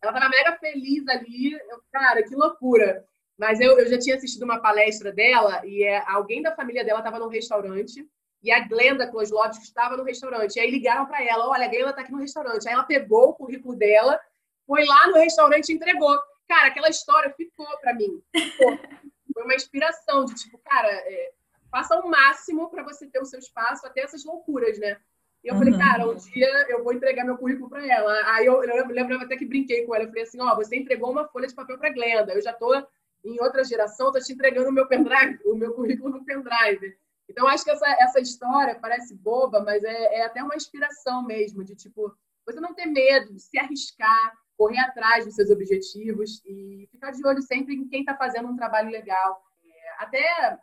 [0.05, 1.53] ela tava mega feliz ali.
[1.53, 3.05] Eu, cara, que loucura.
[3.37, 6.99] Mas eu, eu já tinha assistido uma palestra dela e é, alguém da família dela
[6.99, 8.07] estava no restaurante
[8.41, 10.55] e a Glenda Kozlovski estava no restaurante.
[10.55, 12.67] E aí ligaram para ela: olha, a Glenda está aqui no restaurante.
[12.67, 14.19] Aí ela pegou o currículo dela,
[14.65, 16.17] foi lá no restaurante e entregou.
[16.47, 18.21] Cara, aquela história ficou para mim.
[18.33, 18.77] Ficou.
[19.33, 21.33] Foi uma inspiração de tipo, cara, é,
[21.69, 24.97] faça o máximo para você ter o seu espaço, até essas loucuras, né?
[25.45, 25.59] E eu uhum.
[25.59, 28.11] falei, cara, um dia eu vou entregar meu currículo para ela.
[28.33, 30.05] Aí eu, eu lembro até que brinquei com ela.
[30.05, 32.33] Eu falei assim: ó, oh, você entregou uma folha de papel para Glenda.
[32.33, 32.73] Eu já tô
[33.23, 36.97] em outra geração, estou te entregando o meu pendrive, o meu currículo no pendrive.
[37.29, 41.63] Então, acho que essa, essa história parece boba, mas é, é até uma inspiração mesmo,
[41.63, 46.87] de tipo, você não ter medo de se arriscar, correr atrás dos seus objetivos e
[46.91, 49.43] ficar de olho sempre em quem está fazendo um trabalho legal.
[49.63, 50.59] É, até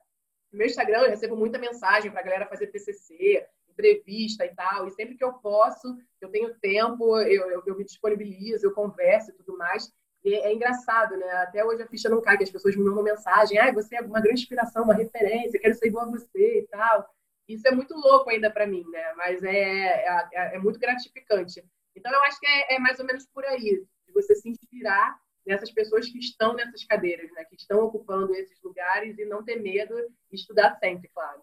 [0.53, 4.87] no meu Instagram eu recebo muita mensagem para a galera fazer TCC, entrevista e tal,
[4.87, 9.31] e sempre que eu posso, eu tenho tempo, eu, eu, eu me disponibilizo, eu converso
[9.31, 9.93] e tudo mais.
[10.25, 11.29] E é engraçado, né?
[11.39, 14.01] Até hoje a ficha não cai, que as pessoas me mandam mensagem, ah, você é
[14.01, 17.09] uma grande inspiração, uma referência, quero ser igual a você e tal.
[17.49, 19.13] Isso é muito louco ainda para mim, né?
[19.15, 21.63] Mas é, é, é, muito gratificante.
[21.97, 25.19] Então, eu acho que é, é, mais ou menos por aí, de você se inspirar
[25.45, 27.45] nessas pessoas que estão nessas cadeiras, né?
[27.45, 29.95] Que estão ocupando esses lugares e não ter medo
[30.31, 31.43] e estudar sempre, claro.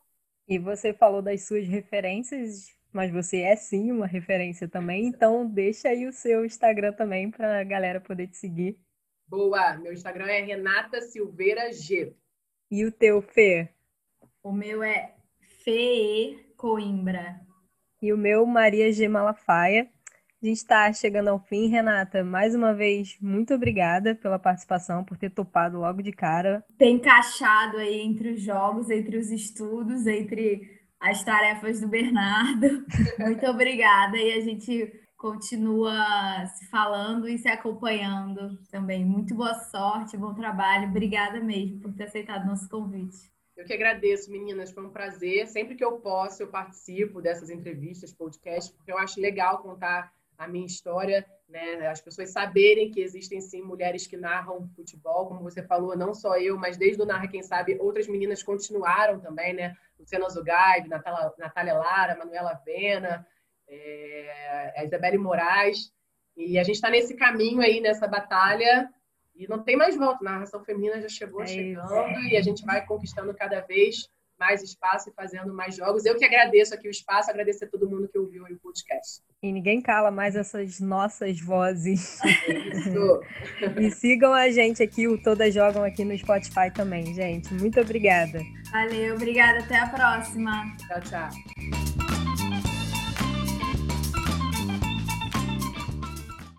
[0.50, 5.90] E você falou das suas referências mas você é sim uma referência também, então deixa
[5.90, 8.80] aí o seu Instagram também para a galera poder te seguir.
[9.28, 12.16] Boa, meu Instagram é Renata Silveira G.
[12.72, 13.70] E o teu, Fê?
[14.42, 15.16] O meu é
[15.64, 17.40] Fê Coimbra.
[18.02, 19.08] E o meu, Maria G.
[19.08, 19.88] Malafaia.
[20.41, 22.23] A gente está chegando ao fim, Renata.
[22.23, 26.63] Mais uma vez, muito obrigada pela participação, por ter topado logo de cara.
[26.78, 32.86] Tem encaixado aí entre os jogos, entre os estudos, entre as tarefas do Bernardo.
[33.19, 39.04] Muito obrigada e a gente continua se falando e se acompanhando também.
[39.04, 40.88] Muito boa sorte, bom trabalho.
[40.88, 43.30] Obrigada mesmo por ter aceitado nosso convite.
[43.58, 44.71] Eu que agradeço, meninas.
[44.71, 45.47] Foi um prazer.
[45.47, 50.48] Sempre que eu posso, eu participo dessas entrevistas, podcasts, porque eu acho legal contar a
[50.48, 51.85] minha história, né?
[51.87, 56.37] As pessoas saberem que existem sim mulheres que narram futebol, como você falou, não só
[56.37, 59.75] eu, mas desde o Narra Quem Sabe, outras meninas continuaram também, né?
[60.00, 63.27] Luciana Zugaib, Natália, Natália Lara, Manuela Vena,
[63.67, 65.92] é, a Isabelle Moraes.
[66.37, 68.90] E a gente está nesse caminho aí, nessa batalha,
[69.35, 70.19] e não tem mais volta.
[70.21, 74.10] A narração feminina já chegou é chegando e a gente vai conquistando cada vez
[74.40, 76.06] mais espaço e fazendo mais jogos.
[76.06, 79.21] Eu que agradeço aqui o espaço, agradecer a todo mundo que ouviu o podcast.
[79.42, 82.19] E ninguém cala mais essas nossas vozes.
[82.73, 83.21] Isso.
[83.79, 87.54] e sigam a gente aqui, o Todas Jogam aqui no Spotify também, gente.
[87.54, 88.42] Muito obrigada.
[88.71, 89.60] Valeu, obrigada.
[89.60, 90.75] Até a próxima.
[90.87, 92.09] Tchau, tchau.